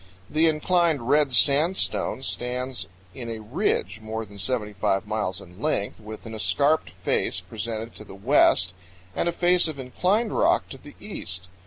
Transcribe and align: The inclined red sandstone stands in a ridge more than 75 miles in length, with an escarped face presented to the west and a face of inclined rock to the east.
The 0.31 0.47
inclined 0.47 1.07
red 1.07 1.31
sandstone 1.31 2.23
stands 2.23 2.87
in 3.13 3.29
a 3.29 3.37
ridge 3.37 3.99
more 4.01 4.25
than 4.25 4.39
75 4.39 5.05
miles 5.05 5.39
in 5.39 5.61
length, 5.61 5.99
with 5.99 6.25
an 6.25 6.33
escarped 6.33 6.89
face 7.03 7.39
presented 7.39 7.93
to 7.97 8.03
the 8.03 8.15
west 8.15 8.73
and 9.15 9.29
a 9.29 9.31
face 9.31 9.67
of 9.67 9.77
inclined 9.77 10.35
rock 10.35 10.67
to 10.69 10.79
the 10.79 10.95
east. 10.99 11.47